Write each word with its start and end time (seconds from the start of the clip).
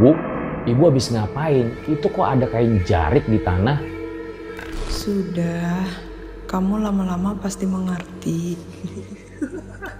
Bu, 0.00 0.16
ibu 0.64 0.88
habis 0.88 1.12
ngapain? 1.12 1.76
Itu 1.84 2.08
kok 2.08 2.24
ada 2.24 2.48
kain 2.48 2.80
jarik 2.88 3.28
di 3.28 3.36
tanah? 3.44 3.76
Sudah, 4.88 5.84
kamu 6.48 6.80
lama-lama 6.80 7.36
pasti 7.36 7.68
mengerti. 7.68 8.56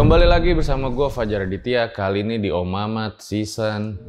Kembali 0.00 0.24
lagi 0.24 0.56
bersama 0.56 0.88
gue 0.88 1.12
Fajar 1.12 1.44
Aditya, 1.44 1.92
kali 1.92 2.24
ini 2.24 2.40
di 2.40 2.48
Omamat 2.48 3.20
Season 3.20 4.00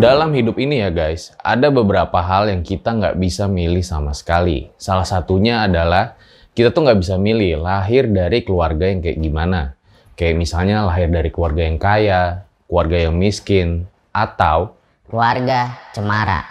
Dalam 0.00 0.32
hidup 0.32 0.56
ini 0.56 0.80
ya 0.80 0.88
guys, 0.88 1.36
ada 1.44 1.68
beberapa 1.68 2.24
hal 2.24 2.48
yang 2.48 2.64
kita 2.64 2.88
nggak 2.88 3.20
bisa 3.20 3.44
milih 3.44 3.84
sama 3.84 4.16
sekali. 4.16 4.72
Salah 4.80 5.04
satunya 5.04 5.68
adalah 5.68 6.16
kita 6.54 6.70
tuh 6.70 6.86
nggak 6.86 7.02
bisa 7.02 7.18
milih 7.18 7.58
lahir 7.58 8.06
dari 8.06 8.46
keluarga 8.46 8.86
yang 8.86 9.02
kayak 9.02 9.18
gimana. 9.18 9.74
Kayak 10.14 10.38
misalnya 10.38 10.86
lahir 10.86 11.10
dari 11.10 11.34
keluarga 11.34 11.66
yang 11.66 11.82
kaya, 11.82 12.46
keluarga 12.70 13.10
yang 13.10 13.18
miskin, 13.18 13.90
atau 14.14 14.78
keluarga 15.10 15.74
cemara. 15.90 16.46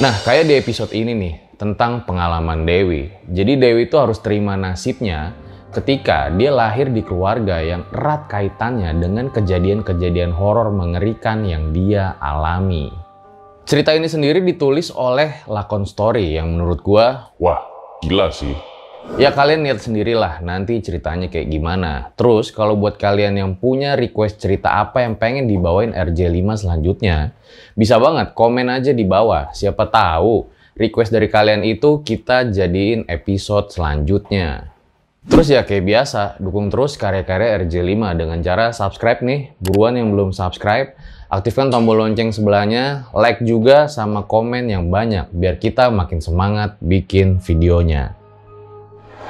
Nah, 0.00 0.16
kayak 0.24 0.48
di 0.48 0.56
episode 0.56 0.96
ini 0.96 1.12
nih, 1.12 1.34
tentang 1.60 2.08
pengalaman 2.08 2.64
Dewi. 2.64 3.12
Jadi 3.28 3.60
Dewi 3.60 3.84
itu 3.84 4.00
harus 4.00 4.16
terima 4.24 4.56
nasibnya 4.56 5.36
ketika 5.76 6.32
dia 6.32 6.48
lahir 6.48 6.88
di 6.88 7.04
keluarga 7.04 7.60
yang 7.60 7.84
erat 7.92 8.24
kaitannya 8.32 8.96
dengan 8.96 9.28
kejadian-kejadian 9.28 10.32
horor 10.32 10.72
mengerikan 10.72 11.44
yang 11.44 11.76
dia 11.76 12.16
alami. 12.16 12.88
Cerita 13.68 13.92
ini 13.92 14.08
sendiri 14.08 14.40
ditulis 14.40 14.88
oleh 14.88 15.44
Lakon 15.44 15.84
Story 15.84 16.32
yang 16.32 16.56
menurut 16.56 16.80
gua, 16.80 17.36
Wah, 17.36 17.60
gila 18.00 18.32
sih. 18.32 18.73
Ya 19.14 19.30
kalian 19.30 19.62
lihat 19.62 19.78
sendirilah 19.78 20.42
nanti 20.42 20.82
ceritanya 20.82 21.30
kayak 21.30 21.46
gimana. 21.46 22.10
Terus 22.18 22.50
kalau 22.50 22.74
buat 22.74 22.98
kalian 22.98 23.38
yang 23.38 23.54
punya 23.54 23.94
request 23.94 24.42
cerita 24.42 24.82
apa 24.82 25.06
yang 25.06 25.14
pengen 25.14 25.46
dibawain 25.46 25.94
RJ5 25.94 26.66
selanjutnya, 26.66 27.30
bisa 27.78 28.02
banget 28.02 28.34
komen 28.34 28.66
aja 28.66 28.90
di 28.90 29.06
bawah. 29.06 29.54
Siapa 29.54 29.86
tahu 29.86 30.50
request 30.74 31.14
dari 31.14 31.30
kalian 31.30 31.62
itu 31.62 32.02
kita 32.02 32.50
jadiin 32.50 33.06
episode 33.06 33.70
selanjutnya. 33.70 34.74
Terus 35.30 35.46
ya 35.46 35.62
kayak 35.62 35.84
biasa, 35.86 36.22
dukung 36.42 36.68
terus 36.68 36.98
karya-karya 36.98 37.62
RJ5 37.64 38.18
dengan 38.18 38.38
cara 38.42 38.74
subscribe 38.74 39.22
nih. 39.22 39.54
Buruan 39.62 39.94
yang 39.94 40.10
belum 40.10 40.34
subscribe, 40.34 40.98
aktifkan 41.30 41.70
tombol 41.70 42.02
lonceng 42.02 42.34
sebelahnya, 42.34 43.06
like 43.14 43.40
juga 43.46 43.86
sama 43.86 44.26
komen 44.26 44.68
yang 44.68 44.90
banyak 44.90 45.30
biar 45.30 45.62
kita 45.62 45.88
makin 45.94 46.18
semangat 46.18 46.76
bikin 46.82 47.38
videonya. 47.38 48.23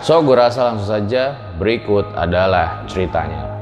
So, 0.03 0.25
gue 0.25 0.35
rasa 0.35 0.73
langsung 0.73 0.89
saja 0.89 1.55
berikut 1.61 2.09
adalah 2.17 2.83
ceritanya. 2.89 3.55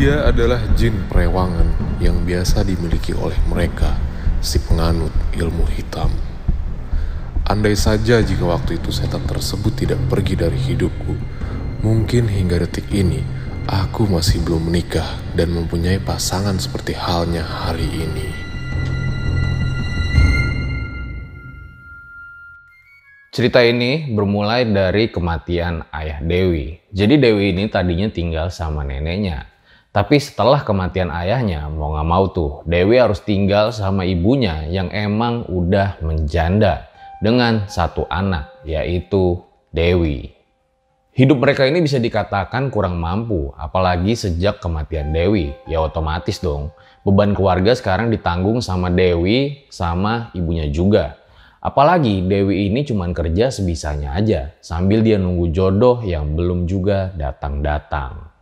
Dia 0.00 0.24
adalah 0.24 0.64
jin 0.80 0.96
perewangan 1.12 2.00
yang 2.00 2.24
biasa 2.24 2.64
dimiliki 2.64 3.12
oleh 3.12 3.36
mereka, 3.52 4.00
si 4.40 4.56
penganut 4.56 5.12
ilmu 5.36 5.68
hitam. 5.76 6.29
Andai 7.50 7.74
saja 7.74 8.22
jika 8.22 8.46
waktu 8.46 8.78
itu 8.78 8.94
setan 8.94 9.26
tersebut 9.26 9.74
tidak 9.74 9.98
pergi 10.06 10.38
dari 10.38 10.54
hidupku, 10.54 11.18
mungkin 11.82 12.30
hingga 12.30 12.62
detik 12.62 12.86
ini 12.94 13.26
aku 13.66 14.06
masih 14.06 14.38
belum 14.46 14.70
menikah 14.70 15.18
dan 15.34 15.50
mempunyai 15.58 15.98
pasangan 15.98 16.54
seperti 16.62 16.94
halnya 16.94 17.42
hari 17.42 17.90
ini. 17.90 18.30
Cerita 23.34 23.66
ini 23.66 24.14
bermulai 24.14 24.70
dari 24.70 25.10
kematian 25.10 25.90
ayah 25.90 26.22
Dewi. 26.22 26.78
Jadi 26.94 27.18
Dewi 27.18 27.50
ini 27.50 27.66
tadinya 27.66 28.06
tinggal 28.14 28.54
sama 28.54 28.86
neneknya. 28.86 29.50
Tapi 29.90 30.22
setelah 30.22 30.62
kematian 30.62 31.10
ayahnya, 31.10 31.66
mau 31.66 31.98
nggak 31.98 32.06
mau 32.14 32.30
tuh, 32.30 32.62
Dewi 32.62 33.02
harus 33.02 33.18
tinggal 33.26 33.74
sama 33.74 34.06
ibunya 34.06 34.70
yang 34.70 34.86
emang 34.94 35.50
udah 35.50 35.98
menjanda 35.98 36.89
dengan 37.20 37.68
satu 37.68 38.08
anak, 38.08 38.64
yaitu 38.64 39.38
Dewi. 39.70 40.32
Hidup 41.12 41.42
mereka 41.42 41.68
ini 41.68 41.84
bisa 41.84 42.00
dikatakan 42.00 42.72
kurang 42.72 42.96
mampu, 42.96 43.52
apalagi 43.60 44.16
sejak 44.16 44.58
kematian 44.58 45.12
Dewi. 45.12 45.52
Ya 45.68 45.84
otomatis 45.84 46.40
dong, 46.40 46.72
beban 47.04 47.36
keluarga 47.36 47.76
sekarang 47.76 48.08
ditanggung 48.08 48.64
sama 48.64 48.88
Dewi 48.88 49.68
sama 49.68 50.32
ibunya 50.32 50.72
juga. 50.72 51.20
Apalagi 51.60 52.24
Dewi 52.24 52.72
ini 52.72 52.88
cuma 52.88 53.04
kerja 53.12 53.52
sebisanya 53.52 54.16
aja, 54.16 54.56
sambil 54.64 55.04
dia 55.04 55.20
nunggu 55.20 55.52
jodoh 55.52 56.00
yang 56.00 56.32
belum 56.32 56.64
juga 56.64 57.12
datang-datang. 57.12 58.32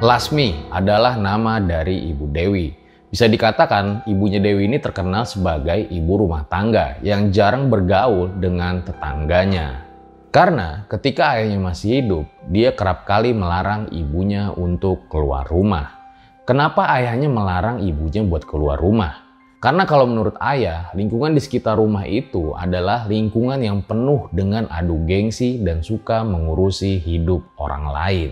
Lasmi 0.00 0.72
adalah 0.72 1.20
nama 1.20 1.60
dari 1.60 2.08
ibu 2.08 2.24
Dewi. 2.32 2.83
Bisa 3.14 3.30
dikatakan 3.30 4.02
ibunya 4.10 4.42
Dewi 4.42 4.66
ini 4.66 4.82
terkenal 4.82 5.22
sebagai 5.22 5.86
ibu 5.86 6.18
rumah 6.18 6.50
tangga 6.50 6.98
yang 6.98 7.30
jarang 7.30 7.70
bergaul 7.70 8.26
dengan 8.42 8.82
tetangganya. 8.82 9.86
Karena 10.34 10.82
ketika 10.90 11.38
ayahnya 11.38 11.62
masih 11.62 12.02
hidup, 12.02 12.26
dia 12.50 12.74
kerap 12.74 13.06
kali 13.06 13.30
melarang 13.30 13.86
ibunya 13.94 14.50
untuk 14.50 15.06
keluar 15.06 15.46
rumah. 15.46 15.94
Kenapa 16.42 16.90
ayahnya 16.90 17.30
melarang 17.30 17.86
ibunya 17.86 18.26
buat 18.26 18.42
keluar 18.50 18.82
rumah? 18.82 19.22
Karena 19.62 19.86
kalau 19.86 20.10
menurut 20.10 20.34
ayah, 20.42 20.90
lingkungan 20.98 21.38
di 21.38 21.40
sekitar 21.40 21.78
rumah 21.78 22.10
itu 22.10 22.50
adalah 22.58 23.06
lingkungan 23.06 23.62
yang 23.62 23.78
penuh 23.86 24.26
dengan 24.34 24.66
adu 24.74 25.06
gengsi 25.06 25.62
dan 25.62 25.86
suka 25.86 26.26
mengurusi 26.26 26.98
hidup 26.98 27.46
orang 27.62 27.94
lain. 27.94 28.30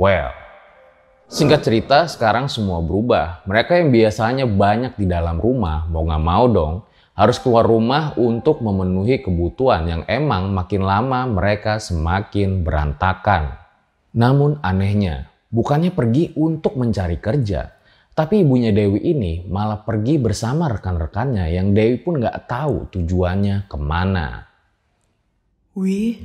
Well, 0.00 0.39
singkat 1.30 1.62
cerita 1.62 2.10
sekarang 2.10 2.50
semua 2.50 2.82
berubah. 2.82 3.46
Mereka 3.46 3.78
yang 3.78 3.94
biasanya 3.94 4.44
banyak 4.50 4.98
di 4.98 5.06
dalam 5.06 5.38
rumah, 5.38 5.86
mau 5.86 6.02
nggak 6.02 6.24
mau 6.26 6.44
dong, 6.50 6.74
harus 7.14 7.38
keluar 7.38 7.62
rumah 7.62 8.18
untuk 8.18 8.58
memenuhi 8.58 9.22
kebutuhan 9.22 9.86
yang 9.86 10.02
emang 10.10 10.50
makin 10.50 10.82
lama 10.82 11.30
mereka 11.30 11.78
semakin 11.78 12.66
berantakan. 12.66 13.54
Namun 14.10 14.58
anehnya, 14.66 15.30
bukannya 15.54 15.94
pergi 15.94 16.34
untuk 16.34 16.74
mencari 16.74 17.22
kerja, 17.22 17.70
tapi 18.10 18.42
ibunya 18.42 18.74
Dewi 18.74 18.98
ini 19.06 19.46
malah 19.46 19.86
pergi 19.86 20.18
bersama 20.18 20.66
rekan-rekannya 20.66 21.46
yang 21.54 21.70
Dewi 21.70 22.02
pun 22.02 22.18
nggak 22.18 22.50
tahu 22.50 22.90
tujuannya 22.90 23.70
ke 23.70 23.78
mana. 23.78 24.50
Wih, 25.78 26.18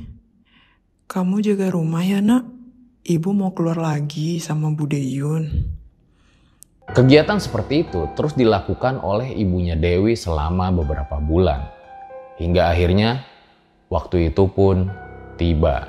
kamu 1.06 1.38
jaga 1.46 1.70
rumah 1.70 2.02
ya 2.02 2.18
nak? 2.18 2.55
Ibu 3.06 3.30
mau 3.30 3.54
keluar 3.54 3.78
lagi 3.78 4.42
sama 4.42 4.74
Bu 4.74 4.90
Deyun. 4.90 5.46
Kegiatan 6.90 7.38
seperti 7.38 7.86
itu 7.86 8.10
terus 8.18 8.34
dilakukan 8.34 8.98
oleh 8.98 9.30
ibunya 9.30 9.78
Dewi 9.78 10.18
selama 10.18 10.74
beberapa 10.74 11.22
bulan. 11.22 11.70
Hingga 12.42 12.66
akhirnya 12.66 13.22
waktu 13.86 14.34
itu 14.34 14.50
pun 14.50 14.90
tiba. 15.38 15.86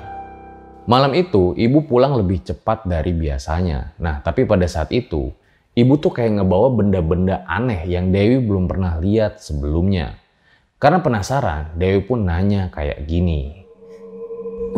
Malam 0.86 1.10
itu 1.18 1.58
ibu 1.58 1.82
pulang 1.90 2.14
lebih 2.14 2.38
cepat 2.46 2.86
dari 2.86 3.10
biasanya. 3.10 3.98
Nah 3.98 4.22
tapi 4.22 4.46
pada 4.46 4.70
saat 4.70 4.94
itu 4.94 5.34
ibu 5.74 5.98
tuh 5.98 6.14
kayak 6.14 6.38
ngebawa 6.38 6.70
benda-benda 6.70 7.42
aneh 7.50 7.82
yang 7.90 8.14
Dewi 8.14 8.38
belum 8.46 8.70
pernah 8.70 8.94
lihat 9.02 9.42
sebelumnya. 9.42 10.14
Karena 10.78 11.02
penasaran, 11.02 11.74
Dewi 11.74 11.98
pun 11.98 12.30
nanya 12.30 12.70
kayak 12.70 13.10
gini. 13.10 13.66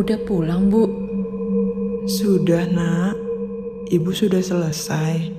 Udah 0.01 0.17
pulang, 0.25 0.73
Bu? 0.73 1.10
Sudah 2.11 2.67
nak, 2.67 3.15
ibu 3.87 4.11
sudah 4.11 4.43
selesai. 4.43 5.31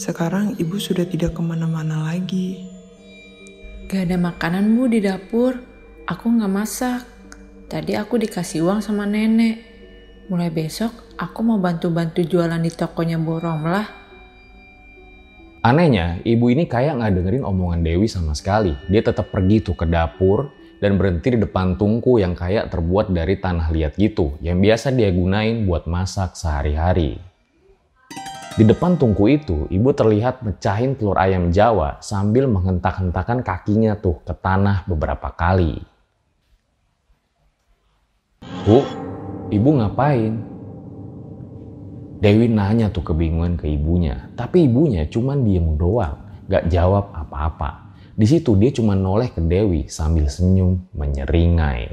Sekarang 0.00 0.56
ibu 0.56 0.80
sudah 0.80 1.04
tidak 1.04 1.36
ke 1.36 1.44
mana-mana 1.44 2.08
lagi. 2.08 2.64
Gak 3.84 4.08
ada 4.08 4.16
makanan, 4.16 4.64
Bu, 4.72 4.88
di 4.88 5.04
dapur. 5.04 5.60
aku 6.08 6.24
nggak 6.40 6.48
masak. 6.48 7.04
Tadi 7.68 8.00
aku 8.00 8.16
dikasih 8.16 8.64
uang 8.64 8.80
sama 8.80 9.04
nenek. 9.04 9.60
Mulai 10.32 10.48
besok 10.48 10.88
aku 11.20 11.44
mau 11.44 11.60
bantu-bantu 11.60 12.24
jualan 12.24 12.64
di 12.64 12.72
tokonya 12.72 13.20
Bu 13.20 13.36
Romlah. 13.36 13.84
Anehnya, 15.68 16.24
ibu 16.24 16.48
ini 16.48 16.64
kayak 16.64 16.96
nggak 16.96 17.12
dengerin 17.12 17.44
omongan 17.44 17.84
Dewi 17.84 18.08
sama 18.08 18.32
sekali. 18.32 18.72
Dia 18.88 19.04
tetap 19.04 19.28
pergi 19.28 19.60
tuh 19.60 19.76
ke 19.76 19.84
dapur 19.84 20.48
dan 20.80 21.00
berhenti 21.00 21.32
di 21.32 21.38
depan 21.40 21.80
tungku 21.80 22.20
yang 22.20 22.36
kayak 22.36 22.68
terbuat 22.68 23.08
dari 23.12 23.40
tanah 23.40 23.72
liat 23.72 23.96
gitu, 23.96 24.36
yang 24.44 24.60
biasa 24.60 24.92
dia 24.92 25.08
gunain 25.08 25.64
buat 25.64 25.88
masak 25.88 26.36
sehari-hari. 26.36 27.16
Di 28.56 28.64
depan 28.64 28.96
tungku 28.96 29.28
itu, 29.28 29.68
ibu 29.68 29.92
terlihat 29.92 30.40
mecahin 30.40 30.96
telur 30.96 31.20
ayam 31.20 31.52
Jawa 31.52 32.00
sambil 32.00 32.48
menghentak-hentakan 32.48 33.44
kakinya 33.44 34.00
tuh 34.00 34.24
ke 34.24 34.32
tanah 34.32 34.88
beberapa 34.88 35.28
kali. 35.28 35.76
Bu, 38.64 38.80
ibu 39.52 39.70
ngapain? 39.76 40.40
Dewi 42.16 42.48
nanya 42.48 42.88
tuh 42.88 43.04
kebingungan 43.04 43.60
ke 43.60 43.68
ibunya, 43.68 44.32
tapi 44.40 44.64
ibunya 44.64 45.04
cuman 45.04 45.44
diem 45.44 45.76
doang, 45.76 46.16
gak 46.48 46.72
jawab 46.72 47.12
apa-apa. 47.12 47.85
Di 48.16 48.24
situ 48.24 48.56
dia 48.56 48.72
cuma 48.72 48.96
noleh 48.96 49.28
ke 49.28 49.44
Dewi 49.44 49.92
sambil 49.92 50.32
senyum 50.32 50.88
menyeringai. 50.96 51.92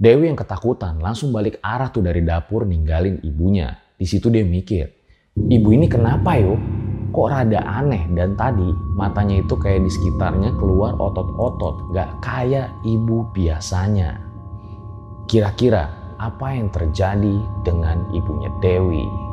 Dewi 0.00 0.32
yang 0.32 0.40
ketakutan 0.40 0.96
langsung 1.04 1.36
balik 1.36 1.60
arah 1.60 1.92
tuh 1.92 2.00
dari 2.00 2.24
dapur 2.24 2.64
ninggalin 2.64 3.20
ibunya. 3.20 3.76
Di 3.92 4.08
situ 4.08 4.32
dia 4.32 4.40
mikir, 4.40 4.88
ibu 5.36 5.68
ini 5.68 5.84
kenapa 5.84 6.40
yuk? 6.40 6.56
Kok 7.12 7.28
rada 7.28 7.60
aneh 7.60 8.08
dan 8.16 8.40
tadi 8.40 8.64
matanya 8.96 9.44
itu 9.44 9.52
kayak 9.52 9.84
di 9.84 9.92
sekitarnya 9.92 10.56
keluar 10.56 10.96
otot-otot, 10.96 11.92
gak 11.92 12.08
kayak 12.24 12.72
ibu 12.88 13.28
biasanya. 13.36 14.16
Kira-kira 15.28 15.92
apa 16.16 16.56
yang 16.56 16.72
terjadi 16.72 17.36
dengan 17.68 18.00
ibunya 18.16 18.48
Dewi? 18.64 19.31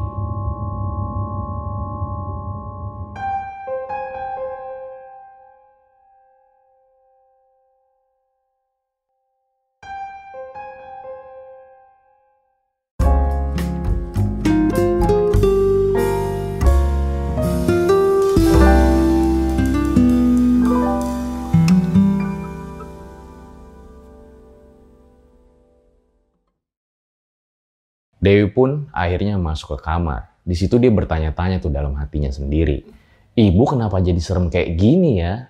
Dewi 28.29 28.45
pun 28.53 28.85
akhirnya 28.93 29.41
masuk 29.41 29.81
ke 29.81 29.89
kamar. 29.89 30.29
Di 30.45 30.53
situ 30.53 30.77
dia 30.77 30.93
bertanya-tanya 30.93 31.57
tuh 31.57 31.73
dalam 31.73 31.97
hatinya 31.97 32.29
sendiri. 32.29 32.85
Ibu 33.33 33.63
kenapa 33.65 33.97
jadi 34.05 34.21
serem 34.21 34.53
kayak 34.53 34.77
gini 34.77 35.17
ya? 35.17 35.49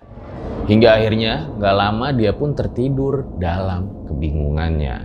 Hingga 0.64 0.88
akhirnya 0.96 1.52
gak 1.60 1.76
lama 1.76 2.08
dia 2.16 2.32
pun 2.32 2.56
tertidur 2.56 3.36
dalam 3.36 4.08
kebingungannya. 4.08 4.96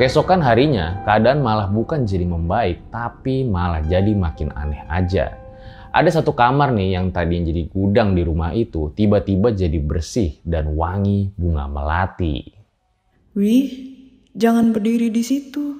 Keesokan 0.00 0.40
harinya, 0.40 1.04
keadaan 1.04 1.44
malah 1.44 1.68
bukan 1.68 2.08
jadi 2.08 2.24
membaik, 2.24 2.80
tapi 2.88 3.44
malah 3.44 3.84
jadi 3.84 4.16
makin 4.16 4.56
aneh 4.56 4.80
aja. 4.88 5.43
Ada 5.94 6.18
satu 6.18 6.34
kamar 6.34 6.74
nih 6.74 6.98
yang 6.98 7.14
tadi 7.14 7.38
jadi 7.38 7.70
gudang 7.70 8.18
di 8.18 8.26
rumah 8.26 8.50
itu, 8.50 8.90
tiba-tiba 8.90 9.54
jadi 9.54 9.78
bersih 9.78 10.42
dan 10.42 10.74
wangi 10.74 11.30
bunga 11.38 11.70
melati. 11.70 12.50
Wih, 13.38 13.94
jangan 14.34 14.74
berdiri 14.74 15.14
di 15.14 15.22
situ. 15.22 15.78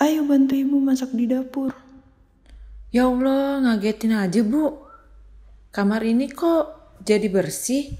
Ayo 0.00 0.24
bantu 0.24 0.56
ibu 0.56 0.80
masak 0.80 1.12
di 1.12 1.28
dapur. 1.28 1.76
Ya 2.88 3.04
Allah, 3.04 3.60
ngagetin 3.60 4.16
aja 4.16 4.40
bu. 4.40 4.80
Kamar 5.68 6.00
ini 6.08 6.24
kok 6.32 6.96
jadi 7.04 7.28
bersih? 7.28 7.92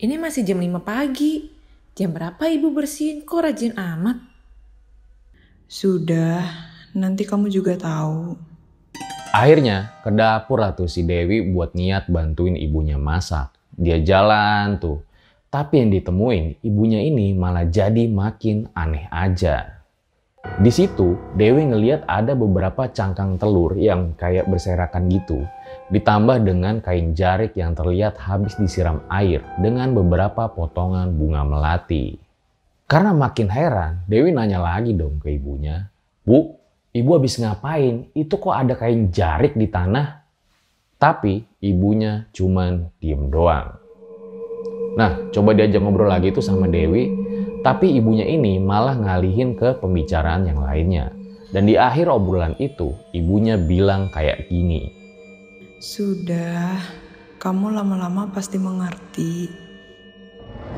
Ini 0.00 0.16
masih 0.16 0.48
jam 0.48 0.64
5 0.64 0.80
pagi. 0.80 1.44
Jam 1.92 2.16
berapa 2.16 2.48
ibu 2.48 2.72
bersihin? 2.72 3.20
Kok 3.20 3.40
rajin 3.44 3.76
amat? 3.76 4.16
Sudah, 5.68 6.40
nanti 6.96 7.28
kamu 7.28 7.52
juga 7.52 7.76
tahu. 7.76 8.55
Akhirnya 9.36 10.00
ke 10.00 10.08
dapur 10.08 10.64
lah 10.64 10.72
tuh 10.72 10.88
si 10.88 11.04
Dewi 11.04 11.44
buat 11.52 11.76
niat 11.76 12.08
bantuin 12.08 12.56
ibunya 12.56 12.96
masak. 12.96 13.52
Dia 13.76 14.00
jalan 14.00 14.80
tuh. 14.80 15.04
Tapi 15.52 15.84
yang 15.84 15.92
ditemuin 15.92 16.64
ibunya 16.64 17.04
ini 17.04 17.36
malah 17.36 17.68
jadi 17.68 18.08
makin 18.08 18.72
aneh 18.72 19.04
aja. 19.12 19.84
Di 20.56 20.72
situ 20.72 21.20
Dewi 21.36 21.68
ngeliat 21.68 22.08
ada 22.08 22.32
beberapa 22.32 22.88
cangkang 22.88 23.36
telur 23.36 23.76
yang 23.76 24.16
kayak 24.16 24.48
berserakan 24.48 25.12
gitu. 25.12 25.44
Ditambah 25.92 26.40
dengan 26.40 26.80
kain 26.80 27.12
jarik 27.12 27.52
yang 27.60 27.76
terlihat 27.76 28.16
habis 28.16 28.56
disiram 28.56 29.04
air 29.12 29.44
dengan 29.60 29.92
beberapa 29.92 30.48
potongan 30.48 31.12
bunga 31.12 31.44
melati. 31.44 32.16
Karena 32.88 33.12
makin 33.12 33.52
heran, 33.52 34.00
Dewi 34.08 34.32
nanya 34.32 34.64
lagi 34.64 34.96
dong 34.96 35.20
ke 35.20 35.28
ibunya. 35.36 35.92
Bu, 36.24 36.56
ibu 36.96 37.10
habis 37.20 37.36
ngapain? 37.36 38.08
Itu 38.16 38.40
kok 38.40 38.56
ada 38.56 38.72
kain 38.72 39.12
jarik 39.12 39.52
di 39.52 39.68
tanah? 39.68 40.24
Tapi 40.96 41.44
ibunya 41.60 42.24
cuman 42.32 42.88
diem 42.96 43.28
doang. 43.28 43.76
Nah, 44.96 45.28
coba 45.28 45.52
diajak 45.52 45.84
ngobrol 45.84 46.08
lagi 46.08 46.32
tuh 46.32 46.40
sama 46.40 46.64
Dewi, 46.72 47.12
tapi 47.60 47.92
ibunya 48.00 48.24
ini 48.24 48.56
malah 48.56 48.96
ngalihin 48.96 49.52
ke 49.52 49.76
pembicaraan 49.76 50.48
yang 50.48 50.64
lainnya. 50.64 51.12
Dan 51.52 51.68
di 51.68 51.76
akhir 51.76 52.08
obrolan 52.08 52.56
itu, 52.56 52.96
ibunya 53.12 53.60
bilang 53.60 54.08
kayak 54.08 54.48
gini. 54.48 54.88
Sudah, 55.76 56.80
kamu 57.36 57.76
lama-lama 57.76 58.32
pasti 58.32 58.56
mengerti. 58.56 59.65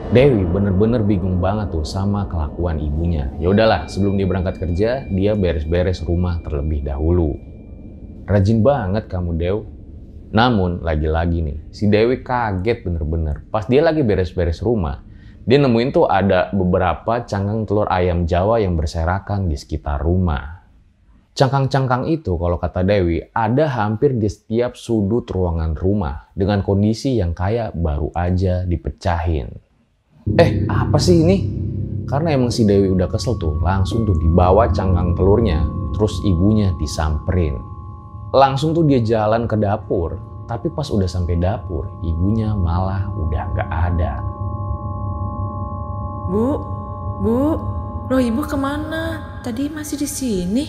Dewi 0.08 0.46
bener-bener 0.48 1.04
bingung 1.04 1.36
banget 1.36 1.68
tuh 1.68 1.84
sama 1.84 2.24
kelakuan 2.30 2.80
ibunya. 2.80 3.28
Ya 3.36 3.52
udahlah, 3.52 3.90
sebelum 3.92 4.16
dia 4.16 4.24
berangkat 4.24 4.56
kerja, 4.56 5.04
dia 5.04 5.32
beres-beres 5.36 6.00
rumah 6.00 6.40
terlebih 6.40 6.80
dahulu. 6.80 7.36
Rajin 8.24 8.64
banget 8.64 9.10
kamu 9.10 9.30
Dew. 9.36 9.58
Namun 10.32 10.80
lagi-lagi 10.80 11.44
nih, 11.44 11.58
si 11.68 11.92
Dewi 11.92 12.24
kaget 12.24 12.88
bener-bener. 12.88 13.44
Pas 13.52 13.68
dia 13.68 13.84
lagi 13.84 14.00
beres-beres 14.00 14.64
rumah, 14.64 15.04
dia 15.48 15.56
nemuin 15.60 15.90
tuh 15.92 16.04
ada 16.04 16.52
beberapa 16.52 17.24
cangkang 17.24 17.64
telur 17.64 17.88
ayam 17.88 18.28
Jawa 18.28 18.60
yang 18.60 18.76
berserakan 18.76 19.48
di 19.48 19.56
sekitar 19.56 20.00
rumah. 20.04 20.58
Cangkang-cangkang 21.38 22.10
itu 22.10 22.34
kalau 22.34 22.58
kata 22.58 22.82
Dewi 22.82 23.22
ada 23.30 23.70
hampir 23.70 24.10
di 24.18 24.26
setiap 24.26 24.74
sudut 24.74 25.24
ruangan 25.30 25.72
rumah 25.78 26.34
dengan 26.34 26.66
kondisi 26.66 27.16
yang 27.16 27.30
kayak 27.30 27.78
baru 27.78 28.10
aja 28.10 28.66
dipecahin. 28.66 29.67
Eh 30.36 30.68
apa 30.68 30.98
sih 31.00 31.24
ini? 31.24 31.36
Karena 32.04 32.36
emang 32.36 32.52
si 32.52 32.68
Dewi 32.68 32.92
udah 32.92 33.08
kesel 33.08 33.36
tuh 33.40 33.56
langsung 33.60 34.04
tuh 34.08 34.16
dibawa 34.16 34.68
cangkang 34.72 35.16
telurnya 35.16 35.64
terus 35.96 36.20
ibunya 36.24 36.72
disamperin. 36.76 37.60
Langsung 38.32 38.76
tuh 38.76 38.84
dia 38.84 39.00
jalan 39.00 39.48
ke 39.48 39.56
dapur 39.56 40.20
tapi 40.48 40.72
pas 40.72 40.88
udah 40.88 41.04
sampai 41.04 41.36
dapur 41.36 41.88
ibunya 42.00 42.56
malah 42.56 43.08
udah 43.12 43.44
gak 43.52 43.68
ada. 43.68 44.24
Bu, 46.28 46.60
bu, 47.24 47.40
loh 48.12 48.20
ibu 48.20 48.44
ke 48.44 48.56
mana? 48.56 49.40
Tadi 49.40 49.72
masih 49.72 49.96
di 49.96 50.08
sini. 50.08 50.64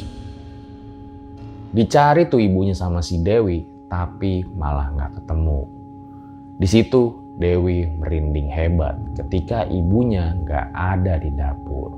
Dicari 1.76 2.32
tuh 2.32 2.40
ibunya 2.40 2.72
sama 2.72 3.04
si 3.04 3.20
Dewi, 3.20 3.68
tapi 3.92 4.48
malah 4.56 4.88
nggak 4.96 5.20
ketemu. 5.20 5.68
Di 6.56 6.68
situ 6.68 7.19
Dewi 7.40 7.88
merinding 7.96 8.52
hebat 8.52 9.00
ketika 9.16 9.64
ibunya 9.72 10.36
nggak 10.44 10.76
ada 10.76 11.16
di 11.24 11.32
dapur. 11.32 11.96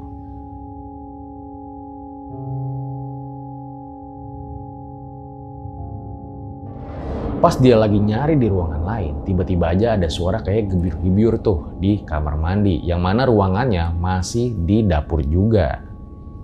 Pas 7.41 7.57
dia 7.57 7.74
lagi 7.74 7.98
nyari 7.98 8.38
di 8.38 8.45
ruangan 8.45 8.86
lain, 8.86 9.13
tiba-tiba 9.25 9.74
aja 9.74 9.98
ada 9.98 10.05
suara 10.13 10.45
kayak 10.45 10.77
gebyur-gebyur 10.77 11.41
tuh 11.41 11.74
di 11.81 12.05
kamar 12.05 12.38
mandi, 12.38 12.77
yang 12.86 13.01
mana 13.01 13.25
ruangannya 13.25 13.98
masih 13.98 14.53
di 14.53 14.86
dapur 14.86 15.25
juga. 15.25 15.81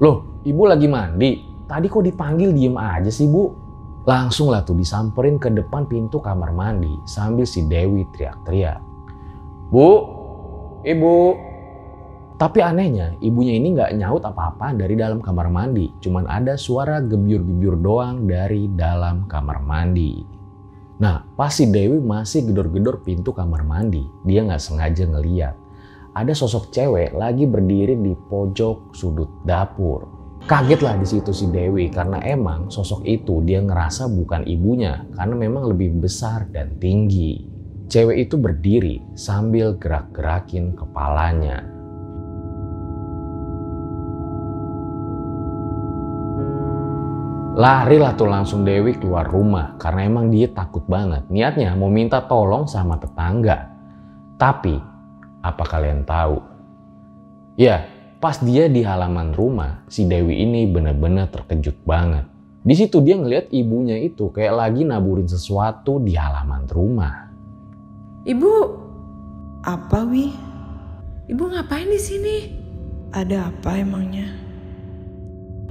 Loh, 0.02 0.42
ibu 0.42 0.66
lagi 0.66 0.90
mandi? 0.90 1.38
Tadi 1.70 1.86
kok 1.86 2.02
dipanggil 2.02 2.50
diem 2.50 2.74
aja 2.74 3.14
sih 3.14 3.30
bu? 3.30 3.46
Langsung 4.10 4.50
lah 4.50 4.66
tuh 4.66 4.74
disamperin 4.74 5.38
ke 5.38 5.54
depan 5.54 5.86
pintu 5.86 6.18
kamar 6.18 6.50
mandi 6.50 6.98
sambil 7.06 7.46
si 7.46 7.70
Dewi 7.70 8.02
teriak-teriak. 8.18 8.87
Bu, 9.68 9.90
ibu. 10.88 11.16
Tapi 12.38 12.62
anehnya 12.62 13.18
ibunya 13.20 13.58
ini 13.58 13.74
nggak 13.74 13.98
nyaut 13.98 14.22
apa-apa 14.22 14.78
dari 14.78 14.94
dalam 14.94 15.20
kamar 15.20 15.50
mandi. 15.50 15.90
Cuman 16.00 16.30
ada 16.30 16.54
suara 16.54 17.02
gebyur-gebyur 17.02 17.82
doang 17.82 18.30
dari 18.30 18.70
dalam 18.72 19.26
kamar 19.26 19.60
mandi. 19.60 20.38
Nah, 20.98 21.22
pas 21.34 21.54
si 21.54 21.70
Dewi 21.70 22.02
masih 22.02 22.46
gedor-gedor 22.50 23.06
pintu 23.06 23.30
kamar 23.30 23.62
mandi, 23.62 24.02
dia 24.26 24.42
nggak 24.46 24.62
sengaja 24.62 25.06
ngeliat. 25.06 25.56
Ada 26.18 26.34
sosok 26.34 26.74
cewek 26.74 27.14
lagi 27.14 27.46
berdiri 27.46 27.94
di 27.98 28.14
pojok 28.18 28.98
sudut 28.98 29.46
dapur. 29.46 30.10
Kaget 30.48 30.82
lah 30.82 30.96
di 30.98 31.06
situ 31.06 31.30
si 31.34 31.50
Dewi 31.50 31.90
karena 31.90 32.22
emang 32.26 32.70
sosok 32.72 33.06
itu 33.06 33.46
dia 33.46 33.62
ngerasa 33.62 34.10
bukan 34.10 34.48
ibunya 34.48 35.06
karena 35.14 35.36
memang 35.38 35.70
lebih 35.70 36.02
besar 36.02 36.50
dan 36.50 36.78
tinggi. 36.82 37.57
Cewek 37.88 38.28
itu 38.28 38.36
berdiri 38.36 39.00
sambil 39.16 39.80
gerak-gerakin 39.80 40.76
kepalanya. 40.76 41.64
Larilah 47.58 48.14
tuh 48.14 48.28
langsung 48.28 48.68
Dewi 48.68 48.94
keluar 49.00 49.26
rumah 49.26 49.80
karena 49.80 50.04
emang 50.04 50.28
dia 50.28 50.52
takut 50.52 50.84
banget. 50.84 51.26
Niatnya 51.32 51.74
mau 51.80 51.88
minta 51.88 52.20
tolong 52.28 52.68
sama 52.68 53.00
tetangga. 53.00 53.72
Tapi 54.36 54.78
apa 55.40 55.64
kalian 55.64 56.04
tahu? 56.04 56.38
Ya, 57.56 57.88
pas 58.20 58.38
dia 58.44 58.68
di 58.68 58.84
halaman 58.84 59.32
rumah, 59.32 59.82
si 59.88 60.06
Dewi 60.06 60.44
ini 60.44 60.68
bener-bener 60.70 61.32
terkejut 61.32 61.82
banget. 61.88 62.28
Di 62.68 62.76
situ 62.76 63.00
dia 63.00 63.16
ngeliat 63.16 63.48
ibunya 63.50 63.96
itu 63.96 64.28
kayak 64.30 64.54
lagi 64.54 64.84
naburin 64.84 65.26
sesuatu 65.26 66.04
di 66.04 66.14
halaman 66.20 66.68
rumah. 66.68 67.27
Ibu, 68.28 68.52
Apa, 69.64 70.04
Wi? 70.04 70.28
ibu 71.32 71.48
ngapain 71.48 71.88
di 71.88 71.96
sini? 71.96 72.38
Ada 73.16 73.48
apa 73.48 73.80
emangnya? 73.80 74.28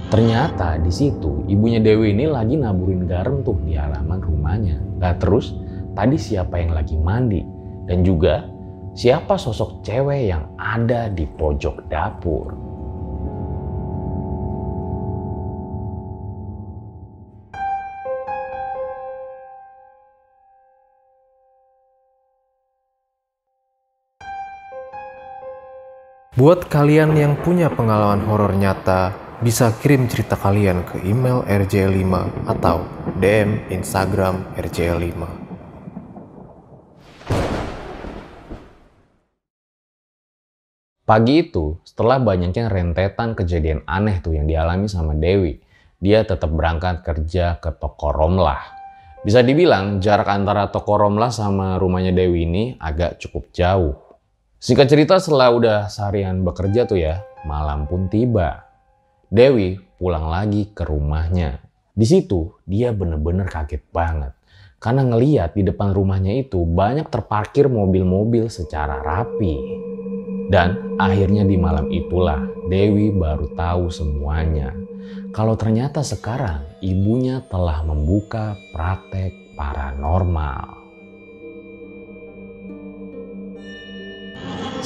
Ternyata 0.09 0.81
di 0.81 0.89
situ 0.89 1.45
ibunya 1.45 1.77
Dewi 1.77 2.17
ini 2.17 2.25
lagi 2.25 2.57
naburin 2.57 3.05
garam 3.05 3.45
tuh 3.45 3.61
di 3.61 3.77
halaman 3.77 4.25
rumahnya. 4.25 4.81
Nah 4.97 5.13
terus 5.21 5.53
tadi 5.93 6.17
siapa 6.17 6.57
yang 6.57 6.73
lagi 6.73 6.97
mandi 6.97 7.45
dan 7.85 8.01
juga 8.01 8.49
siapa 8.97 9.37
sosok 9.37 9.85
cewek 9.85 10.33
yang 10.33 10.49
ada 10.57 11.13
di 11.13 11.29
pojok 11.29 11.85
dapur. 11.93 12.57
Buat 26.37 26.69
kalian 26.69 27.17
yang 27.17 27.33
punya 27.41 27.65
pengalaman 27.65 28.21
horor 28.29 28.53
nyata, 28.53 29.09
bisa 29.41 29.73
kirim 29.81 30.05
cerita 30.05 30.37
kalian 30.37 30.85
ke 30.85 31.01
email 31.01 31.41
rj5 31.41 32.13
atau 32.45 32.85
DM 33.17 33.73
Instagram 33.73 34.45
rj5. 34.53 35.17
Pagi 41.09 41.35
itu, 41.41 41.81
setelah 41.81 42.21
banyaknya 42.21 42.69
rentetan 42.69 43.33
kejadian 43.33 43.81
aneh 43.89 44.21
tuh 44.21 44.37
yang 44.37 44.45
dialami 44.45 44.85
sama 44.85 45.17
Dewi, 45.17 45.57
dia 45.97 46.21
tetap 46.21 46.53
berangkat 46.53 47.01
kerja 47.01 47.57
ke 47.57 47.73
toko 47.81 48.13
Romlah. 48.13 48.61
Bisa 49.25 49.41
dibilang 49.41 49.97
jarak 49.97 50.29
antara 50.29 50.69
toko 50.69 51.01
Romlah 51.01 51.33
sama 51.33 51.81
rumahnya 51.81 52.13
Dewi 52.13 52.45
ini 52.45 52.77
agak 52.77 53.17
cukup 53.25 53.49
jauh. 53.49 54.06
Singkat 54.57 54.89
cerita 54.89 55.21
setelah 55.21 55.53
udah 55.53 55.79
seharian 55.85 56.41
bekerja 56.41 56.89
tuh 56.89 56.97
ya, 56.97 57.21
malam 57.45 57.85
pun 57.85 58.09
tiba. 58.09 58.65
Dewi 59.29 59.77
pulang 60.01 60.33
lagi 60.33 60.73
ke 60.73 60.81
rumahnya. 60.81 61.61
Di 61.93 62.05
situ 62.09 62.57
dia 62.65 62.89
bener-bener 62.89 63.45
kaget 63.45 63.85
banget. 63.93 64.33
Karena 64.81 65.05
ngeliat 65.05 65.53
di 65.53 65.61
depan 65.61 65.93
rumahnya 65.93 66.41
itu 66.41 66.65
banyak 66.65 67.05
terparkir 67.05 67.69
mobil-mobil 67.69 68.49
secara 68.49 68.97
rapi. 68.97 69.61
Dan 70.49 70.97
akhirnya 70.97 71.45
di 71.45 71.53
malam 71.53 71.93
itulah 71.93 72.41
Dewi 72.65 73.13
baru 73.13 73.53
tahu 73.53 73.93
semuanya. 73.93 74.73
Kalau 75.37 75.53
ternyata 75.53 76.01
sekarang 76.01 76.65
ibunya 76.81 77.45
telah 77.45 77.85
membuka 77.85 78.57
praktek 78.73 79.53
paranormal. 79.53 80.86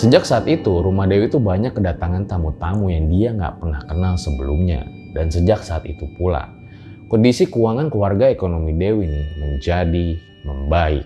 Sejak 0.01 0.25
saat 0.25 0.49
itu, 0.49 0.81
rumah 0.81 1.05
Dewi 1.05 1.29
itu 1.29 1.37
banyak 1.37 1.77
kedatangan 1.77 2.25
tamu-tamu 2.25 2.89
yang 2.89 3.05
dia 3.05 3.37
nggak 3.37 3.61
pernah 3.61 3.85
kenal 3.85 4.17
sebelumnya. 4.17 4.81
Dan 5.13 5.29
sejak 5.29 5.61
saat 5.61 5.85
itu 5.85 6.09
pula, 6.17 6.49
kondisi 7.05 7.45
keuangan 7.45 7.93
keluarga 7.93 8.25
ekonomi 8.25 8.73
Dewi 8.73 9.05
nih 9.05 9.27
menjadi 9.37 10.07
membaik. 10.41 11.05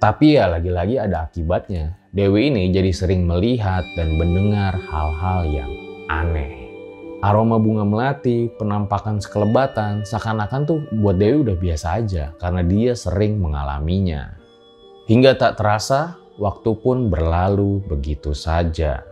Tapi 0.00 0.32
ya 0.32 0.48
lagi-lagi 0.48 0.96
ada 0.96 1.28
akibatnya. 1.28 1.92
Dewi 2.08 2.48
ini 2.48 2.72
jadi 2.72 2.88
sering 2.88 3.28
melihat 3.28 3.84
dan 4.00 4.16
mendengar 4.16 4.80
hal-hal 4.88 5.44
yang 5.52 5.72
aneh. 6.08 6.72
Aroma 7.20 7.60
bunga 7.60 7.84
melati, 7.84 8.48
penampakan 8.56 9.20
sekelebatan, 9.20 10.08
seakan-akan 10.08 10.62
tuh 10.64 10.80
buat 11.04 11.20
Dewi 11.20 11.52
udah 11.52 11.56
biasa 11.60 12.00
aja 12.00 12.32
karena 12.40 12.64
dia 12.64 12.96
sering 12.96 13.36
mengalaminya. 13.36 14.32
Hingga 15.04 15.36
tak 15.36 15.60
terasa, 15.60 16.16
waktu 16.36 16.70
pun 16.76 17.08
berlalu 17.08 17.80
begitu 17.84 18.36
saja. 18.36 19.04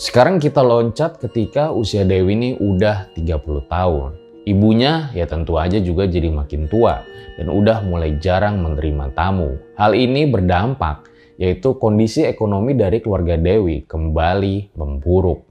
Sekarang 0.00 0.40
kita 0.40 0.64
loncat 0.64 1.20
ketika 1.20 1.76
usia 1.76 2.08
Dewi 2.08 2.32
ini 2.32 2.50
udah 2.56 3.12
30 3.12 3.68
tahun. 3.68 4.16
Ibunya 4.48 5.12
ya 5.12 5.28
tentu 5.28 5.60
aja 5.60 5.76
juga 5.76 6.08
jadi 6.08 6.32
makin 6.32 6.64
tua 6.72 7.04
dan 7.36 7.52
udah 7.52 7.84
mulai 7.84 8.16
jarang 8.16 8.64
menerima 8.64 9.12
tamu. 9.12 9.60
Hal 9.76 9.92
ini 9.92 10.24
berdampak 10.24 11.04
yaitu 11.36 11.76
kondisi 11.76 12.24
ekonomi 12.24 12.72
dari 12.72 13.04
keluarga 13.04 13.36
Dewi 13.36 13.84
kembali 13.84 14.72
memburuk. 14.76 15.49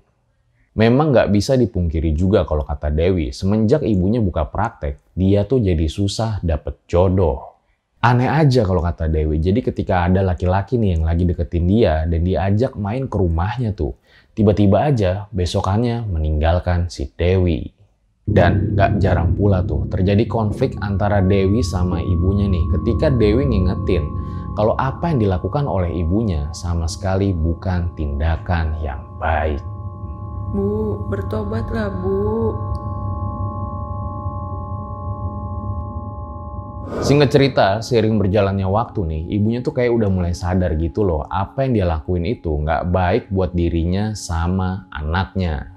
Memang 0.80 1.12
nggak 1.12 1.36
bisa 1.36 1.60
dipungkiri 1.60 2.16
juga 2.16 2.48
kalau 2.48 2.64
kata 2.64 2.88
Dewi, 2.88 3.36
semenjak 3.36 3.84
ibunya 3.84 4.24
buka 4.24 4.48
praktek, 4.48 5.12
dia 5.12 5.44
tuh 5.44 5.60
jadi 5.60 5.84
susah 5.92 6.40
dapet 6.40 6.88
jodoh. 6.88 7.60
Aneh 8.00 8.32
aja 8.32 8.64
kalau 8.64 8.80
kata 8.80 9.12
Dewi, 9.12 9.44
jadi 9.44 9.60
ketika 9.60 10.08
ada 10.08 10.24
laki-laki 10.24 10.80
nih 10.80 10.96
yang 10.96 11.04
lagi 11.04 11.28
deketin 11.28 11.68
dia 11.68 12.08
dan 12.08 12.24
diajak 12.24 12.80
main 12.80 13.12
ke 13.12 13.16
rumahnya 13.20 13.76
tuh, 13.76 14.00
tiba-tiba 14.32 14.88
aja 14.88 15.28
besokannya 15.36 16.08
meninggalkan 16.08 16.88
si 16.88 17.12
Dewi. 17.12 17.76
Dan 18.24 18.72
gak 18.80 19.04
jarang 19.04 19.36
pula 19.36 19.60
tuh 19.66 19.84
terjadi 19.92 20.32
konflik 20.32 20.80
antara 20.80 21.20
Dewi 21.20 21.60
sama 21.60 22.00
ibunya 22.00 22.48
nih 22.48 22.64
ketika 22.80 23.12
Dewi 23.12 23.42
ngingetin 23.52 24.06
kalau 24.56 24.80
apa 24.80 25.12
yang 25.12 25.20
dilakukan 25.28 25.68
oleh 25.68 25.92
ibunya 25.92 26.48
sama 26.56 26.88
sekali 26.88 27.36
bukan 27.36 27.92
tindakan 28.00 28.80
yang 28.80 29.02
baik. 29.20 29.79
Bu, 30.50 30.98
bertobatlah 31.06 31.94
bu. 31.94 32.58
Singkat 37.06 37.30
cerita, 37.30 37.68
seiring 37.86 38.18
berjalannya 38.18 38.66
waktu 38.66 39.06
nih, 39.06 39.24
ibunya 39.34 39.62
tuh 39.62 39.78
kayak 39.78 39.94
udah 39.94 40.10
mulai 40.10 40.34
sadar 40.34 40.74
gitu 40.78 41.06
loh, 41.06 41.22
apa 41.26 41.66
yang 41.66 41.78
dia 41.78 41.86
lakuin 41.86 42.26
itu 42.26 42.50
nggak 42.50 42.90
baik 42.90 43.24
buat 43.30 43.54
dirinya 43.54 44.18
sama 44.18 44.90
anaknya. 44.90 45.74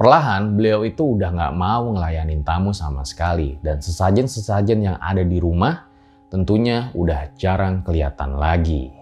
Perlahan, 0.00 0.56
beliau 0.56 0.84
itu 0.84 1.16
udah 1.16 1.28
nggak 1.32 1.54
mau 1.56 1.92
ngelayanin 1.92 2.40
tamu 2.40 2.72
sama 2.72 3.04
sekali, 3.04 3.60
dan 3.60 3.84
sesajen-sesajen 3.84 4.80
yang 4.80 4.96
ada 4.96 5.20
di 5.20 5.36
rumah 5.36 5.84
tentunya 6.32 6.88
udah 6.96 7.36
jarang 7.36 7.84
kelihatan 7.84 8.40
lagi. 8.40 8.99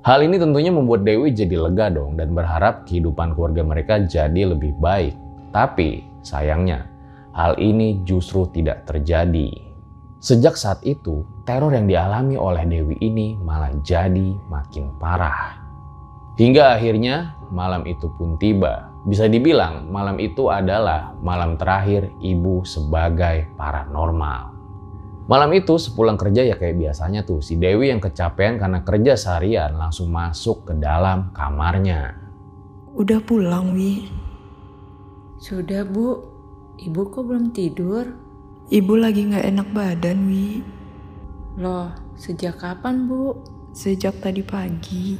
Hal 0.00 0.24
ini 0.24 0.40
tentunya 0.40 0.72
membuat 0.72 1.04
Dewi 1.04 1.28
jadi 1.28 1.60
lega 1.60 1.92
dong 1.92 2.16
dan 2.16 2.32
berharap 2.32 2.88
kehidupan 2.88 3.36
keluarga 3.36 3.60
mereka 3.60 4.00
jadi 4.00 4.48
lebih 4.48 4.72
baik. 4.80 5.12
Tapi 5.52 6.08
sayangnya, 6.24 6.88
hal 7.36 7.60
ini 7.60 8.00
justru 8.08 8.48
tidak 8.48 8.88
terjadi. 8.88 9.52
Sejak 10.16 10.56
saat 10.56 10.80
itu, 10.88 11.28
teror 11.44 11.76
yang 11.76 11.84
dialami 11.84 12.32
oleh 12.40 12.64
Dewi 12.64 12.96
ini 13.04 13.36
malah 13.44 13.76
jadi 13.84 14.36
makin 14.48 14.88
parah. 14.96 15.60
Hingga 16.40 16.80
akhirnya 16.80 17.36
malam 17.52 17.84
itu 17.84 18.08
pun 18.16 18.40
tiba. 18.40 18.88
Bisa 19.04 19.28
dibilang 19.28 19.92
malam 19.92 20.16
itu 20.16 20.48
adalah 20.48 21.12
malam 21.20 21.60
terakhir 21.60 22.08
ibu 22.24 22.64
sebagai 22.64 23.52
paranormal. 23.60 24.49
Malam 25.30 25.54
itu 25.54 25.78
sepulang 25.78 26.18
kerja 26.18 26.42
ya 26.42 26.58
kayak 26.58 26.74
biasanya 26.74 27.22
tuh 27.22 27.38
si 27.38 27.54
Dewi 27.54 27.94
yang 27.94 28.02
kecapean 28.02 28.58
karena 28.58 28.82
kerja 28.82 29.14
seharian 29.14 29.78
langsung 29.78 30.10
masuk 30.10 30.66
ke 30.66 30.74
dalam 30.74 31.30
kamarnya. 31.30 32.18
Udah 32.98 33.22
pulang, 33.22 33.70
Wi. 33.78 34.10
Sudah 35.38 35.86
bu, 35.86 36.18
ibu 36.82 37.06
kok 37.14 37.30
belum 37.30 37.54
tidur? 37.54 38.10
Ibu 38.74 38.98
lagi 38.98 39.30
nggak 39.30 39.46
enak 39.54 39.68
badan, 39.70 40.18
Wi. 40.26 40.66
Loh, 41.62 41.94
sejak 42.18 42.58
kapan 42.58 43.06
bu? 43.06 43.38
Sejak 43.70 44.18
tadi 44.18 44.42
pagi. 44.42 45.14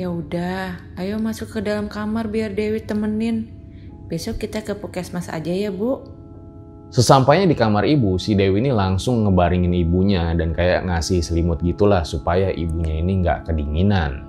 Ya 0.00 0.08
udah, 0.08 0.96
ayo 0.96 1.20
masuk 1.20 1.52
ke 1.52 1.60
dalam 1.60 1.92
kamar 1.92 2.32
biar 2.32 2.56
Dewi 2.56 2.80
temenin. 2.80 3.52
Besok 4.08 4.40
kita 4.40 4.64
ke 4.64 4.72
puskesmas 4.80 5.28
aja 5.28 5.52
ya 5.52 5.68
bu. 5.68 6.19
Sesampainya 6.90 7.46
di 7.46 7.54
kamar 7.54 7.86
ibu, 7.86 8.18
si 8.18 8.34
Dewi 8.34 8.58
ini 8.58 8.74
langsung 8.74 9.22
ngebaringin 9.22 9.70
ibunya 9.78 10.34
dan 10.34 10.50
kayak 10.50 10.90
ngasih 10.90 11.22
selimut 11.22 11.62
gitulah 11.62 12.02
supaya 12.02 12.50
ibunya 12.50 12.98
ini 12.98 13.22
nggak 13.22 13.46
kedinginan. 13.46 14.26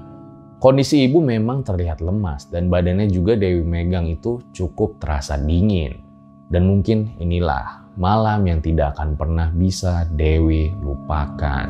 Kondisi 0.61 1.09
ibu 1.09 1.25
memang 1.25 1.65
terlihat 1.65 2.05
lemas 2.05 2.45
dan 2.53 2.69
badannya 2.69 3.09
juga 3.09 3.33
Dewi 3.33 3.65
megang 3.65 4.05
itu 4.05 4.45
cukup 4.53 5.01
terasa 5.01 5.41
dingin. 5.41 6.05
Dan 6.53 6.69
mungkin 6.69 7.17
inilah 7.17 7.81
malam 7.97 8.45
yang 8.45 8.61
tidak 8.61 8.93
akan 8.93 9.17
pernah 9.17 9.49
bisa 9.49 10.05
Dewi 10.13 10.69
lupakan. 10.85 11.65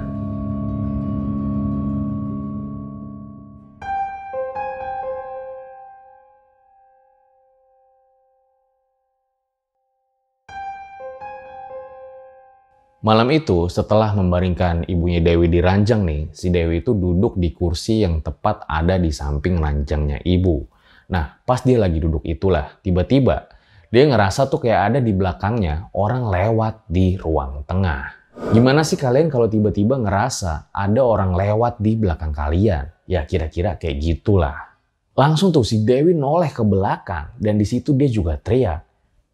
Malam 13.01 13.33
itu, 13.33 13.65
setelah 13.65 14.13
membaringkan 14.13 14.85
ibunya 14.85 15.25
Dewi 15.25 15.49
di 15.49 15.57
ranjang 15.57 16.05
nih, 16.05 16.29
si 16.37 16.53
Dewi 16.53 16.85
itu 16.85 16.93
duduk 16.93 17.33
di 17.33 17.49
kursi 17.49 18.05
yang 18.05 18.21
tepat 18.21 18.61
ada 18.69 19.01
di 19.01 19.09
samping 19.09 19.57
ranjangnya 19.57 20.21
ibu. 20.21 20.61
Nah, 21.09 21.41
pas 21.41 21.65
dia 21.65 21.81
lagi 21.81 21.97
duduk 21.97 22.21
itulah, 22.29 22.77
tiba-tiba 22.85 23.49
dia 23.89 24.05
ngerasa 24.05 24.45
tuh 24.53 24.61
kayak 24.61 24.93
ada 24.93 24.99
di 25.01 25.17
belakangnya 25.17 25.89
orang 25.97 26.29
lewat 26.29 26.85
di 26.93 27.17
ruang 27.17 27.65
tengah. 27.65 28.05
Gimana 28.53 28.85
sih 28.85 29.01
kalian 29.01 29.33
kalau 29.33 29.49
tiba-tiba 29.49 29.97
ngerasa 29.97 30.69
ada 30.69 31.01
orang 31.01 31.33
lewat 31.33 31.81
di 31.81 31.97
belakang 31.97 32.37
kalian? 32.37 32.85
Ya 33.09 33.25
kira-kira 33.25 33.81
kayak 33.81 33.97
gitulah. 33.97 34.77
Langsung 35.17 35.49
tuh 35.49 35.65
si 35.65 35.81
Dewi 35.81 36.13
noleh 36.13 36.53
ke 36.53 36.61
belakang 36.61 37.33
dan 37.41 37.57
di 37.57 37.65
situ 37.65 37.97
dia 37.97 38.13
juga 38.13 38.37
teriak. 38.37 38.85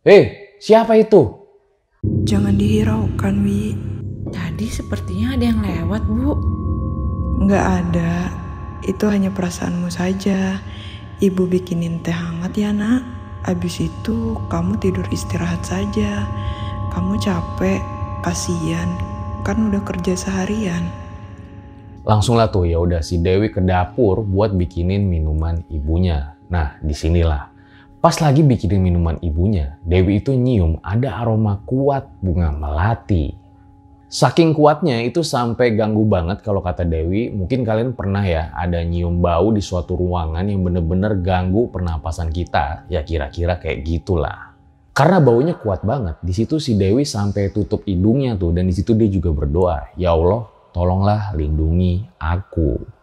Eh, 0.08 0.56
siapa 0.64 0.96
itu? 0.96 1.47
Jangan 2.06 2.54
dihiraukan, 2.54 3.36
Wi. 3.42 3.74
Tadi 4.30 4.68
sepertinya 4.70 5.34
ada 5.34 5.46
yang 5.50 5.64
lewat, 5.66 6.04
Bu. 6.06 6.38
Nggak 7.48 7.66
ada. 7.66 8.30
Itu 8.86 9.10
hanya 9.10 9.34
perasaanmu 9.34 9.90
saja. 9.90 10.62
Ibu 11.18 11.50
bikinin 11.50 12.06
teh 12.06 12.14
hangat 12.14 12.54
ya, 12.54 12.70
nak. 12.70 13.02
Abis 13.48 13.82
itu 13.82 14.38
kamu 14.52 14.78
tidur 14.78 15.08
istirahat 15.10 15.66
saja. 15.66 16.30
Kamu 16.94 17.18
capek, 17.18 17.82
kasihan. 18.22 18.90
Kan 19.42 19.74
udah 19.74 19.82
kerja 19.82 20.14
seharian. 20.14 20.86
Langsung 22.08 22.38
lah 22.40 22.48
tuh 22.48 22.64
ya 22.64 22.80
udah 22.80 23.04
si 23.04 23.20
Dewi 23.20 23.52
ke 23.52 23.60
dapur 23.60 24.24
buat 24.24 24.56
bikinin 24.56 25.10
minuman 25.10 25.66
ibunya. 25.68 26.40
Nah, 26.48 26.80
di 26.80 26.96
sinilah 26.96 27.57
Pas 28.08 28.24
lagi 28.24 28.40
bikinin 28.40 28.88
minuman 28.88 29.20
ibunya, 29.20 29.76
Dewi 29.84 30.24
itu 30.24 30.32
nyium 30.32 30.80
ada 30.80 31.20
aroma 31.20 31.60
kuat 31.68 32.08
bunga 32.24 32.56
melati. 32.56 33.36
Saking 34.08 34.56
kuatnya 34.56 35.04
itu 35.04 35.28
sampai 35.28 35.76
ganggu 35.76 36.08
banget 36.08 36.40
kalau 36.40 36.64
kata 36.64 36.88
Dewi. 36.88 37.28
Mungkin 37.36 37.68
kalian 37.68 37.92
pernah 38.00 38.24
ya 38.24 38.56
ada 38.56 38.80
nyium 38.80 39.20
bau 39.20 39.52
di 39.52 39.60
suatu 39.60 40.00
ruangan 40.00 40.48
yang 40.48 40.64
bener-bener 40.64 41.20
ganggu 41.20 41.68
pernapasan 41.68 42.32
kita. 42.32 42.88
Ya 42.88 43.04
kira-kira 43.04 43.60
kayak 43.60 43.84
gitulah. 43.84 44.56
Karena 44.96 45.20
baunya 45.20 45.60
kuat 45.60 45.84
banget. 45.84 46.16
Di 46.24 46.32
situ 46.32 46.64
si 46.64 46.80
Dewi 46.80 47.04
sampai 47.04 47.52
tutup 47.52 47.84
hidungnya 47.84 48.40
tuh 48.40 48.56
dan 48.56 48.72
di 48.72 48.74
situ 48.80 48.96
dia 48.96 49.12
juga 49.12 49.36
berdoa, 49.36 49.92
"Ya 50.00 50.16
Allah, 50.16 50.48
tolonglah 50.72 51.36
lindungi 51.36 52.08
aku." 52.16 52.97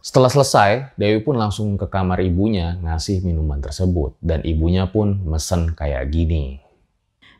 Setelah 0.00 0.32
selesai, 0.32 0.96
Dewi 0.96 1.20
pun 1.20 1.36
langsung 1.36 1.76
ke 1.76 1.84
kamar 1.84 2.24
ibunya 2.24 2.80
ngasih 2.80 3.20
minuman 3.20 3.60
tersebut. 3.60 4.16
Dan 4.24 4.40
ibunya 4.48 4.88
pun 4.88 5.20
mesen 5.28 5.76
kayak 5.76 6.08
gini. 6.08 6.56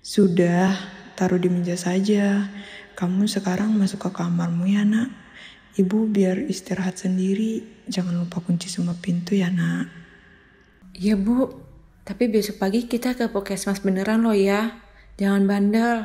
Sudah, 0.04 0.76
taruh 1.16 1.40
di 1.40 1.48
meja 1.48 1.72
saja. 1.80 2.52
Kamu 3.00 3.24
sekarang 3.24 3.72
masuk 3.80 4.04
ke 4.04 4.10
kamarmu 4.12 4.68
ya 4.68 4.84
nak. 4.84 5.08
Ibu 5.80 6.12
biar 6.12 6.36
istirahat 6.52 7.00
sendiri. 7.00 7.64
Jangan 7.88 8.20
lupa 8.20 8.44
kunci 8.44 8.68
semua 8.68 8.92
pintu 8.92 9.32
ya 9.32 9.48
nak. 9.48 9.88
Iya 11.00 11.16
bu, 11.16 11.48
tapi 12.04 12.28
besok 12.28 12.60
pagi 12.60 12.84
kita 12.84 13.16
ke 13.16 13.32
Pokesmas 13.32 13.80
beneran 13.80 14.20
loh 14.20 14.36
ya. 14.36 14.84
Jangan 15.16 15.48
bandel. 15.48 16.04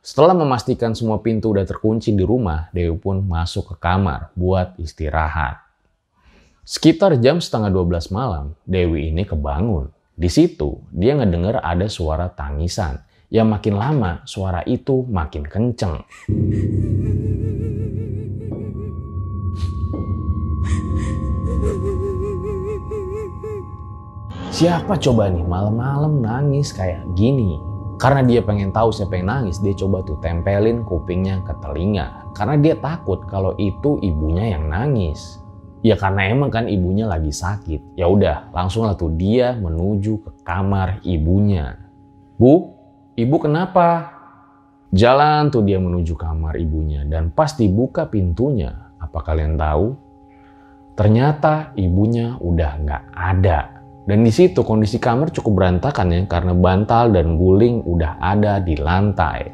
Setelah 0.00 0.32
memastikan 0.32 0.96
semua 0.96 1.20
pintu 1.20 1.52
udah 1.52 1.68
terkunci 1.68 2.16
di 2.16 2.24
rumah, 2.24 2.72
Dewi 2.72 2.96
pun 2.96 3.20
masuk 3.20 3.76
ke 3.76 3.84
kamar 3.84 4.32
buat 4.32 4.80
istirahat. 4.80 5.69
Sekitar 6.70 7.18
jam 7.18 7.42
setengah 7.42 7.66
12 7.74 8.14
malam, 8.14 8.54
Dewi 8.62 9.10
ini 9.10 9.26
kebangun. 9.26 9.90
Di 10.14 10.30
situ, 10.30 10.78
dia 10.94 11.18
ngedengar 11.18 11.58
ada 11.66 11.90
suara 11.90 12.30
tangisan. 12.30 13.02
Yang 13.26 13.46
makin 13.58 13.74
lama, 13.74 14.12
suara 14.22 14.62
itu 14.62 15.02
makin 15.10 15.50
kenceng. 15.50 16.06
Siapa 24.54 24.94
coba 25.02 25.26
nih 25.26 25.42
malam-malam 25.42 26.22
nangis 26.22 26.70
kayak 26.70 27.02
gini? 27.18 27.58
Karena 27.98 28.22
dia 28.22 28.46
pengen 28.46 28.70
tahu 28.70 28.94
siapa 28.94 29.18
yang 29.18 29.26
nangis, 29.26 29.58
dia 29.58 29.74
coba 29.74 30.06
tuh 30.06 30.22
tempelin 30.22 30.86
kupingnya 30.86 31.42
ke 31.42 31.50
telinga. 31.58 32.30
Karena 32.30 32.54
dia 32.62 32.78
takut 32.78 33.26
kalau 33.26 33.58
itu 33.58 33.98
ibunya 34.06 34.54
yang 34.54 34.70
nangis. 34.70 35.42
Ya 35.80 35.96
karena 35.96 36.28
emang 36.28 36.52
kan 36.52 36.68
ibunya 36.68 37.08
lagi 37.08 37.32
sakit. 37.32 37.96
Ya 37.96 38.04
udah, 38.04 38.52
langsung 38.52 38.84
lah 38.84 38.92
tuh 38.92 39.16
dia 39.16 39.56
menuju 39.56 40.20
ke 40.20 40.30
kamar 40.44 41.00
ibunya. 41.00 41.80
Bu, 42.36 42.76
ibu 43.16 43.36
kenapa? 43.40 44.12
Jalan 44.92 45.48
tuh 45.48 45.64
dia 45.64 45.78
menuju 45.80 46.18
kamar 46.18 46.58
ibunya 46.58 47.06
dan 47.06 47.30
pas 47.30 47.54
dibuka 47.54 48.10
pintunya, 48.10 48.92
apa 48.98 49.22
kalian 49.22 49.54
tahu? 49.56 49.94
Ternyata 50.98 51.72
ibunya 51.80 52.36
udah 52.36 52.70
nggak 52.84 53.04
ada. 53.16 53.80
Dan 54.04 54.26
di 54.26 54.32
situ 54.34 54.60
kondisi 54.66 54.98
kamar 54.98 55.32
cukup 55.32 55.62
berantakan 55.62 56.12
ya 56.12 56.20
karena 56.26 56.52
bantal 56.52 57.14
dan 57.14 57.38
guling 57.38 57.86
udah 57.86 58.18
ada 58.20 58.58
di 58.60 58.74
lantai. 58.76 59.48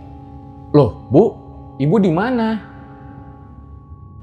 Loh, 0.74 1.06
Bu, 1.12 1.24
ibu 1.78 1.96
di 2.02 2.10
mana? 2.10 2.75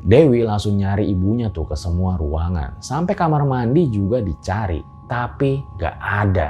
Dewi 0.03 0.43
langsung 0.43 0.75
nyari 0.75 1.07
ibunya 1.07 1.47
tuh 1.47 1.63
ke 1.63 1.79
semua 1.79 2.19
ruangan. 2.19 2.83
Sampai 2.83 3.15
kamar 3.15 3.47
mandi 3.47 3.87
juga 3.87 4.19
dicari, 4.19 4.83
tapi 5.07 5.63
gak 5.79 5.95
ada. 5.95 6.49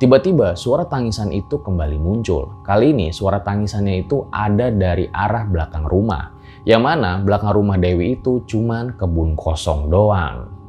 Tiba-tiba 0.00 0.56
suara 0.56 0.88
tangisan 0.88 1.28
itu 1.28 1.60
kembali 1.60 2.00
muncul. 2.00 2.64
Kali 2.64 2.96
ini 2.96 3.12
suara 3.12 3.44
tangisannya 3.44 4.08
itu 4.08 4.24
ada 4.32 4.72
dari 4.72 5.04
arah 5.12 5.44
belakang 5.44 5.84
rumah. 5.84 6.32
Yang 6.64 6.82
mana 6.88 7.20
belakang 7.20 7.52
rumah 7.52 7.76
Dewi 7.76 8.16
itu 8.16 8.40
cuman 8.48 8.96
kebun 8.96 9.36
kosong 9.36 9.92
doang. 9.92 10.59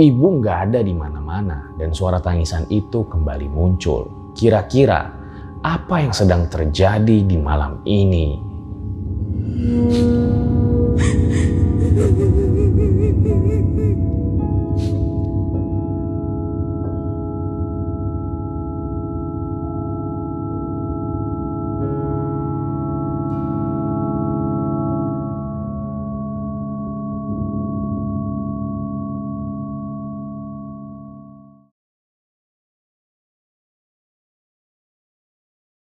Ibu 0.00 0.40
nggak 0.40 0.58
ada 0.72 0.80
di 0.80 0.96
mana-mana 0.96 1.76
dan 1.76 1.92
suara 1.92 2.24
tangisan 2.24 2.64
itu 2.72 3.04
kembali 3.04 3.52
muncul. 3.52 4.32
Kira-kira 4.32 5.12
apa 5.60 6.00
yang 6.00 6.16
sedang 6.16 6.48
terjadi 6.48 7.20
di 7.20 7.36
malam 7.36 7.84
ini? 7.84 8.40